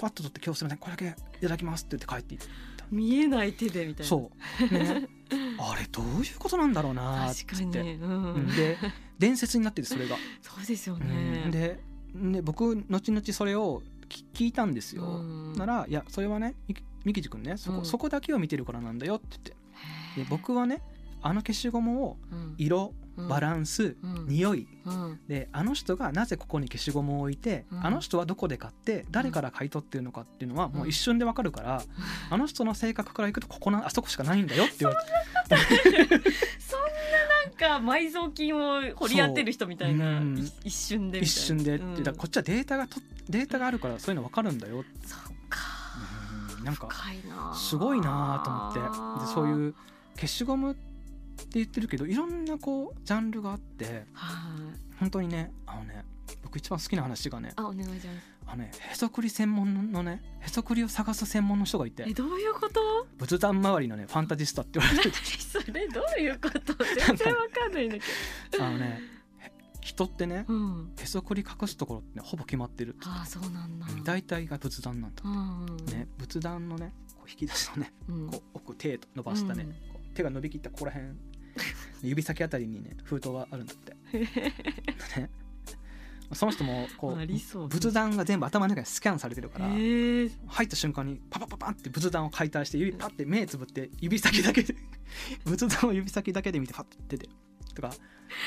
[0.00, 1.06] パッと取って「今日すみませんこれだけ
[1.38, 2.46] いただきます」って言って帰っていって
[2.90, 4.08] 見えない手でみたいな。
[4.08, 4.68] そう。
[4.68, 5.08] でね。
[5.58, 8.34] あれどういうことなんだろうなーっつ確かに、うん。
[8.34, 8.46] うん。
[8.48, 8.76] で
[9.18, 10.16] 伝説になっててそれが。
[10.42, 11.50] そうですようねん。
[11.50, 11.80] で
[12.14, 15.04] で僕後々それを聞聞いたんですよ。
[15.04, 15.54] うん。
[15.54, 17.84] なら「いやそれはねみきみきじくんねそこ,、うん。
[17.86, 19.56] そこだけを見てるからなんだよ」って言って。
[20.16, 20.82] で僕はね
[21.22, 22.54] あの消しゴムをうん。
[22.58, 24.26] 色うんバランス、うん。
[24.28, 24.66] 匂い。
[24.84, 25.20] うん。
[25.28, 27.86] であの人がなぜここに消しゴムを置いて、うん。
[27.86, 31.82] あの人はどこで買って誰から買い取ってるのかっていうのはもう一瞬でわかるから、
[32.30, 36.30] あの人の性格からいくとここなあそこしかないんだよって言われて。
[36.58, 40.20] そんななんか埋蔵金を掘り当てる人みたいな、
[40.64, 41.26] 一瞬でみたいな。
[41.26, 45.60] 一瞬でだからこっちはデータがとデータがあるからそういうのわかるんだよ、そっか。
[46.58, 46.64] うん。
[46.64, 46.88] なんか
[47.54, 49.26] すごいなと思って。
[49.26, 49.74] でそうういう
[50.16, 50.91] 消しゴムって
[51.50, 54.96] 言ってるけどいろんなこうジャンルがあってはい。
[54.98, 56.04] 本当にねあのね
[56.42, 58.32] 僕一番好きな話がねあお願いします。
[58.46, 62.80] あのねへそくり専門のねへそくりを探す専門の人がいてえどういうこと？
[63.18, 65.24] 仏壇周りのねファンタジスタって言われてて何
[65.64, 66.74] それどういうこと？
[67.06, 68.04] 全然わかんないんだけ
[68.62, 69.00] あのね
[69.38, 70.92] へ人ってねどうん。
[70.98, 73.86] へそくり隠すところって、ね、ほぼ決まってるああそうなんだ。
[73.88, 78.30] うん大体が仏壇なんだ、うんうんね仏壇のねこう引き出しのねうん。
[78.30, 80.14] こう奥手伸ばしたね、うん。
[80.14, 81.10] 手が伸びきったここら辺
[82.02, 84.18] 指先あたりにね封筒があるんだって。
[85.20, 85.30] ね。
[86.34, 90.26] その人もこうう仏壇が全部頭の中にスキャンされてるから入
[90.64, 94.74] った瞬間にパパパパンって仏壇を解体して指パッて目つぶって指先だけで
[95.44, 97.28] 仏壇を指先だけで見てパッて出て
[97.74, 97.92] とか。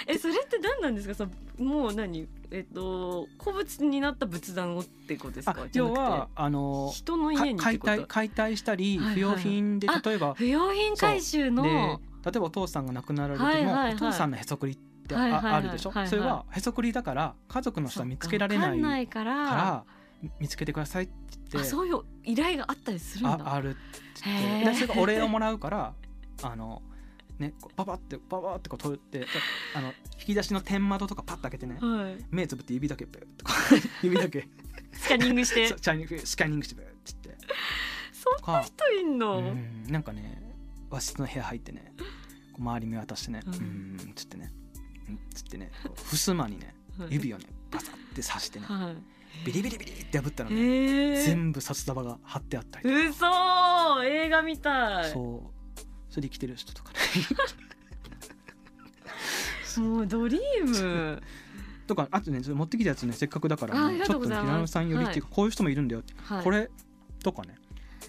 [0.08, 1.13] えそれって何なんですか？
[1.13, 1.28] さ
[1.60, 2.28] もう何？
[2.50, 13.93] えっと古物になった仏壇をってことですあか要はあの人のか家に解体解体したりはいはい不用品であ例えば不用品回収での例えばお父さんが亡くなられても、はいはいはい。
[13.93, 14.75] お父さんのへそくりっ
[15.07, 16.09] てあ,、はいはいはいあるでしょ、はいはい。
[16.09, 19.05] それはへそくりだから家族の人は見つけられない。
[19.05, 19.85] わから。
[20.39, 21.07] 見つけてくださいっ
[21.51, 23.45] てそういう依頼があったりするんだ。
[23.45, 25.93] ああるってそれがお礼をもらうから
[26.41, 26.81] あの
[27.38, 29.27] ねパパってパパってこう取って
[29.75, 32.25] あの引き出しの天窓とかパッと開けてねはい。
[32.31, 33.53] 目つぶって指だけペッとか
[34.01, 34.47] 指だけ。
[34.93, 35.67] スキャニングして。
[35.77, 36.03] スキャニ
[36.55, 37.38] ングしてペッって
[38.13, 40.41] そんとか人いんの、うんなんかね
[40.95, 41.93] 和室の部屋入ってね
[42.58, 44.51] 周り見渡してねううんんつってね
[45.10, 47.08] うんつってねこう襖にねはい。
[47.12, 48.95] 指をねバサって刺してねはい。
[49.45, 53.99] ビリビリビリって破ったらね全部札束が貼ってあったりとか。
[53.99, 55.12] 嘘映画みたい。
[55.12, 55.81] そう。
[56.10, 56.99] それで生きてる人とかね。
[59.86, 61.21] もうドリーム。
[61.86, 66.13] とかあとね持ってきたやつねせっかくだからちょっと平野さんよりっていうかこういう人もいるんだよって。
[66.23, 66.43] はい。
[66.45, 66.71] これ
[67.21, 67.55] とかね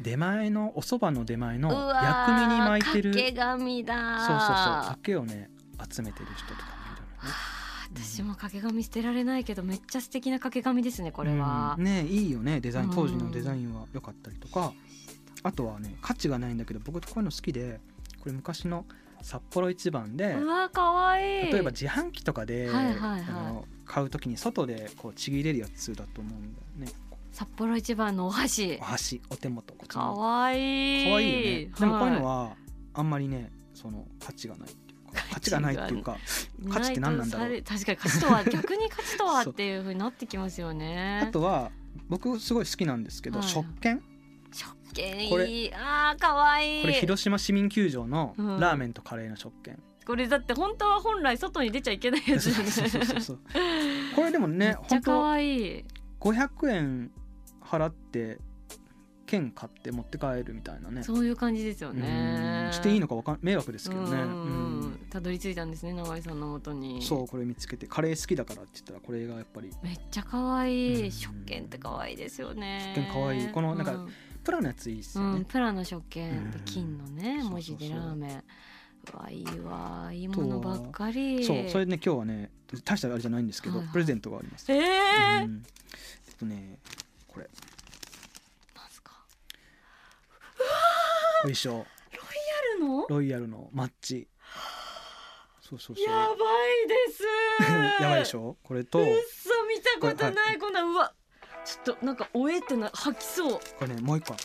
[0.03, 3.11] 出前のお蕎麦の出前のう薬味に巻いてる。
[3.11, 4.27] 掛け紙だ。
[4.27, 5.51] そうそうそう竹をね
[5.91, 7.13] 集めてる人とかもいるのね。
[7.19, 7.57] はあ
[7.95, 11.77] 私も掛け紙捨てられないけどめっちゃ素敵な掛け紙ですねこれは。
[11.79, 14.73] うん、ねいいよねデザイン当時のデザンインは良かったりとか。
[15.43, 17.79] あとはね価値がないんだけど僕こういうの好きで
[18.19, 18.85] これ昔の
[19.23, 21.53] 札幌一番でうわかわいい。
[21.53, 23.25] 例えば自販機とかで、はいはいはい。
[23.29, 27.06] あの買う時に外でこうちぎれるやつだと思うんだよね
[27.37, 28.79] 札幌一番のお箸。
[28.81, 30.17] お箸お手元かの。
[30.17, 31.05] わいい。
[31.05, 31.73] かわいいよね。
[31.79, 32.57] でもこういうのはは
[32.95, 34.71] あんまりねその価値がない
[35.35, 36.17] 価値がないっていうか
[36.65, 37.63] い価値って何なんだろう。
[37.63, 41.25] 確かに価値とは 逆に価値とはっていうふうになってきますよね。
[41.25, 41.71] あとは
[42.09, 43.49] 僕すごい好きなんですけど、はい。
[43.49, 44.03] 食券？
[44.51, 46.81] 食券これあーかわいい。
[46.81, 48.61] これ広島市民球場のうん。
[48.61, 53.41] ラーメンとカレーの食券、これだって本当は本来外に出ちゃいけないやつそうそうそうそうそう。
[54.15, 55.85] これでもめねっちゃか本当わいい。
[56.19, 57.11] 500円
[57.67, 58.39] 払って
[59.27, 61.03] 券買って持って帰るみたいなね。
[61.03, 62.67] そういう感じですよね。
[62.67, 62.73] うん。
[62.73, 64.19] していいのかわかん迷惑ですけどね。
[65.11, 67.03] たどり着いたんですね永井さんのもとに。
[67.03, 69.71] そうこれ見つけてカレー好きだからって言ったらこれがやっぱり。
[69.83, 71.07] めっちゃ可愛うん。
[71.07, 72.93] い食券って可愛いですよね。
[72.95, 73.49] 食券可愛い。
[73.49, 74.09] このなんかうん。
[74.45, 76.51] プラのやついいですよね、うん、プラの食券。
[76.53, 76.65] でうん。
[76.65, 78.43] 金のね文字でラーメン。
[79.13, 81.45] うわいいわいいものばっかり。
[81.45, 82.51] そうそれでね今日はね
[82.85, 85.49] 大したあれじゃないんですけど、プレゼントがあります、ええっ
[86.39, 86.79] とね
[87.37, 87.51] これ。
[88.75, 89.13] なんすか？
[91.41, 91.85] お衣装あ
[92.79, 93.07] るの？
[93.09, 93.69] ロイヤルの。
[93.73, 94.27] マッチ。
[95.61, 96.05] そうそうそう。
[96.07, 97.23] やばいです。
[98.03, 98.57] やばいでしょ？
[98.63, 99.01] これと。
[99.01, 100.59] うっそ見たことこれない。
[100.59, 101.13] こんなうわ。
[101.67, 103.61] ちょっとなんかおえってな吐きそう。
[103.79, 104.33] これねもう一個。
[104.33, 104.43] ある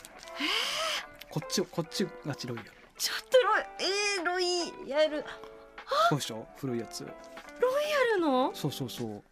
[1.30, 2.71] こっちこっちがちロイヤル。
[2.97, 5.23] ちょっとロイえー、ロイやる
[6.10, 7.06] そうでしょ古いやつ。
[7.06, 7.13] ロイ
[8.12, 8.51] ヤルの？
[8.54, 9.23] そうそうそう、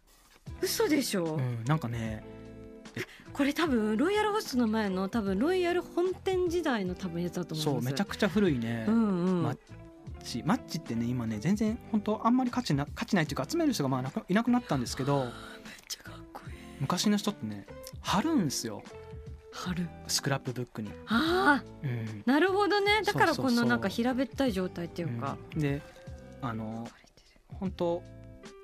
[0.62, 2.24] 嘘でしょ、うん、なんかね
[3.32, 7.76] これ多分ロイヤルホストの前の多分ロイヤル本店時代の多分やつだと思います。
[7.76, 9.58] そうめちゃくちゃ古いね、うんうん、マッ
[10.24, 15.30] チマッチってね今ね全然本当あんまり価値な価値ないっていうか集める人がまあなくいなくなったんですけどめっ
[15.88, 17.66] ちゃかっこいい昔の人ってね
[18.00, 18.82] 貼るんですよ。
[19.52, 23.02] 春スクラップブックに、ああうん、なるほどね。
[23.04, 25.60] だからこのなんか平べったい状態っていうか、うん。
[25.60, 25.82] で
[26.40, 26.86] あの
[27.58, 28.02] 本当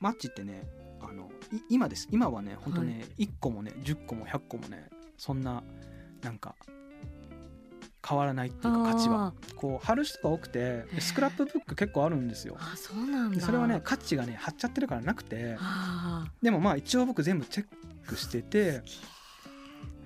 [0.01, 0.63] マッチってね
[1.01, 2.09] あのい今です。
[2.11, 5.63] 今はね本当ね、1個もね10個も100個もねそんな
[6.23, 6.55] なんか
[8.09, 9.35] 変わらないっていうか価値は。
[9.57, 12.57] こう貼る人が多くてでスクラップブック結構あるんですよ。
[12.59, 15.57] あそうなんそれはね価値がね貼っちゃってるからなくて。
[15.59, 17.67] あでもまあ一応僕全部チェッ
[18.07, 18.83] クしてて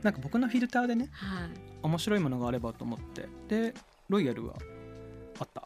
[0.03, 1.51] なんか僕のフィルターでねあはい。
[1.83, 3.29] 面白いものがあればと思って。
[3.49, 3.75] で
[4.09, 4.55] ロイヤルは
[5.39, 5.65] あった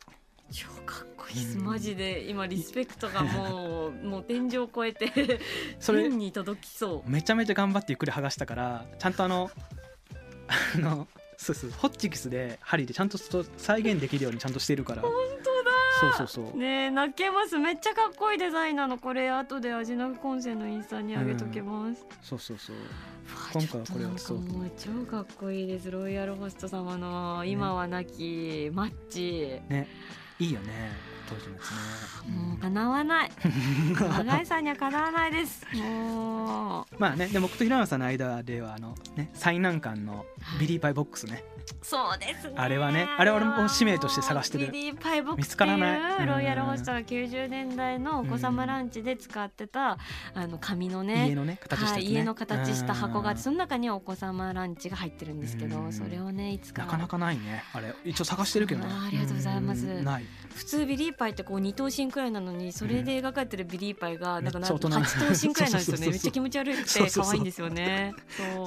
[0.54, 1.58] 超かっこいいです。
[1.58, 2.24] うんマジで。
[2.28, 5.40] 今リスペクトがもうもう天井を越えて
[5.80, 7.10] それ天に届きそう。
[7.10, 9.50] めちゃめちゃ頑張ってゆっくり剥がしたからちゃんとあの
[10.76, 15.02] あのそうそうホッチキスで針でちゃんとそう再現できるようにちゃんとしてるから。
[15.02, 15.10] 本
[15.42, 15.70] 当だ。
[16.00, 17.58] そうそうそう、ねえ泣けます。
[17.58, 18.98] めっちゃかっこいいデザインなの。
[18.98, 22.76] これ後で味のコンセのインスタにあげときます、そうそうそう。
[22.76, 22.86] うわ
[23.52, 25.90] 今回はこれはちょっとなんかもう超かっこいいです。
[25.90, 29.88] ロイヤルホスト様の今は亡きマッチ、ね
[30.38, 30.92] いいよね
[31.28, 31.70] 当時のやつ
[32.28, 33.30] ね、もう叶わない。
[33.96, 35.64] 永井さんにはかなわないです。
[35.74, 36.96] もう。
[36.98, 40.26] まあねでも僕と平野さんの間ではあのね最難関の
[40.60, 41.44] ビリーパイボックスね
[41.82, 42.54] そうですね。
[42.56, 44.70] あれはねあれは俺も使命として探してる。
[44.70, 45.44] ビリーパイボックス。
[45.44, 46.26] 見つからない。
[46.26, 49.98] ロイヤルホストが90年代のお子様ランチで使ってた
[50.34, 52.02] あの紙のね家のね形したね。
[52.02, 55.92] 家の形した箱があってうんその中にはお子様ランチが入ってるんですけどうん。
[55.92, 56.84] それをねいつか。
[56.84, 57.94] なかなかないねあれ。
[58.04, 58.86] 一応探してるけどね。
[58.90, 59.86] ありがとうございます。
[60.54, 66.06] 普通ビリーパイってこう2等身くらいなのにそれで描かれてるビリーパイがなんかめっちゃ大人な8等身くらいなんですよね。
[66.10, 68.12] めっちゃ気持ち悪くて可愛いんですよね。
[68.36, 68.66] そう。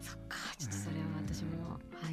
[0.00, 1.07] そっかちょっとそれは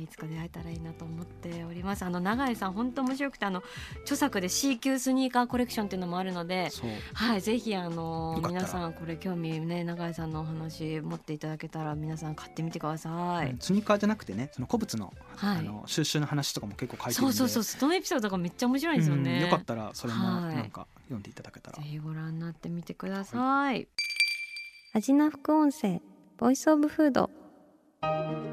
[0.06, 3.64] い、いつか出会えたらいいなと思っておりますあの永井さん本当面白くてあの
[4.02, 6.70] 著作で C 級スニーカーコレクションっていうのもあるので
[7.14, 13.52] はい、ぜひあの皆さんこれ興味ね永井さんのお話持っていただけたら皆さん買ってみてください。
[13.52, 19.36] うんスニーカーじゃなくてねその古物の,、はいあの収集の話とかも結構書いてるんでそうそうそうそのエピソードがめっちゃ面白いんですよね。
[19.36, 23.88] うんよかったらそれもはいなんか読んでいただけたら、ぜひご覧になってみてください。
[24.94, 26.02] 味な副音声
[26.38, 28.45] ボイスオブフード。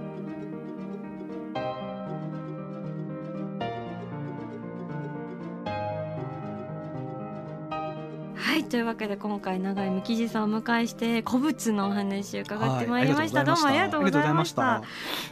[8.63, 14.83] はいというわけで今回永井美希さんをお迎えして古物のお話を伺ってまいりました、はいどうもありがとうございました。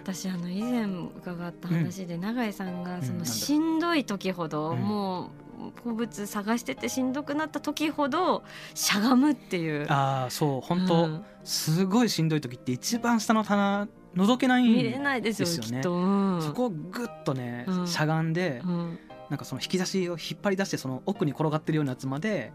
[0.03, 4.79] 私あの以前伺った話で、永井さんがそうんのしんどい時ほど、うん。
[4.81, 8.43] もう古物探しててしんどくなった時ほど
[8.75, 9.87] しゃがむっていう。
[9.89, 11.25] ああそう本当、うん。
[11.45, 16.43] すごいしんどい時って一番下の棚覗けないん見れないですよきっと、うん。
[16.43, 17.87] そこをグッとね、うん。
[17.87, 18.99] しゃがんで、うん。
[19.29, 22.53] なんかその引き出しを引っ張り出してその奥に転がってるようなやつまで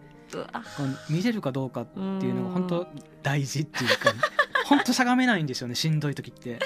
[1.10, 2.48] 見れるかどうかっていうのうん。
[2.48, 2.88] が本当
[3.24, 4.14] 大事っていうか
[4.66, 6.60] 本当しゃがめないんですよねしんどい時って。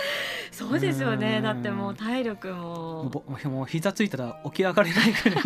[0.52, 1.20] そうですようん。
[1.20, 3.26] ねだってもう体力も。
[3.46, 5.44] もう膝ついたら起き上がれないくらい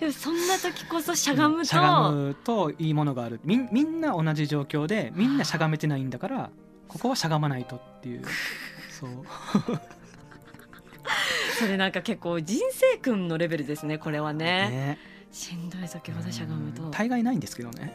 [0.00, 3.40] でもそんな時こそしゃがむと、しゃがむといいものがある。
[3.44, 6.50] みんみんな同じ状況でみんなしゃがめてないんだから
[6.88, 8.22] ここはしゃがまないとっていう。
[8.90, 9.10] そう。
[11.58, 14.44] それなんか結構人生訓のレベルですねこれはね。
[14.44, 14.98] ね
[15.36, 16.84] しんどい時ほどしゃがむと。
[16.84, 16.90] うん。
[16.90, 17.94] 大概ないんですけどね。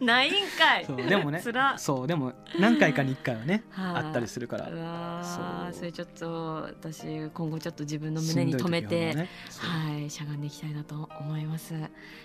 [0.00, 0.84] ないんかい。
[0.84, 1.40] そうでもね
[1.78, 4.68] そうでも何回かに1回はねはいあったりするから。
[4.68, 5.78] うわーそう。
[5.78, 9.28] それちょっと私今後ちょっと自分の胸に留めて、ね。
[9.58, 11.74] はいしゃがんでいきたいなと思います。
[11.74, 11.78] い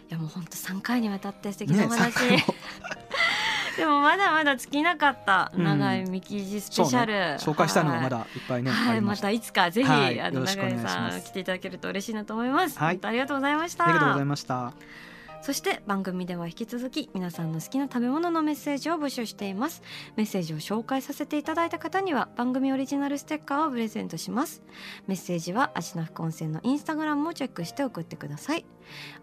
[0.10, 2.38] やもう本当3回にわたって素敵なおね話、三回も
[3.78, 5.64] でもまだまだ尽きなかったうん。
[5.64, 9.28] 長いミキジスペシャル、紹介したのがまだいっぱいね、はい、ました。
[9.28, 10.22] またいつかぜひ、はい。
[10.22, 13.00] あの長井さん来ていただけると嬉しいなと思います、はい。
[13.02, 13.86] ありがとうございました。
[13.86, 14.74] ありがとうございました。
[15.42, 19.82] そして番組では引き続き皆さんの好きな食べ物のメッセージを募集しています。
[20.16, 24.62] メッセージを紹介させていただいた方には番組オリジナルステッカーをプレゼントします。
[25.08, 28.66] メッセージはアジナ副音声のインスタグラムをチェックして送ってください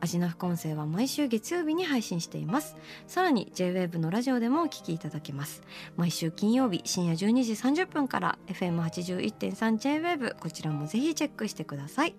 [0.01, 2.77] アジナ副音声は毎週月曜日に配信しています。
[3.07, 5.63] さらに JWAVE のラジオでもお聞きいただけます。
[5.97, 12.15] 毎週金曜日深夜12時30分から FM81.3JWAVE こちらもぜひチェックしてください。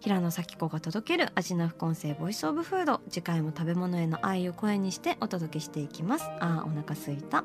[0.00, 3.00] 平野咲子が届けるアジナ副音声ボイスオブフード。
[3.10, 6.24] 次回も食べ物への愛を声にしてお届けしていきます。
[6.40, 7.44] あーお腹すいた。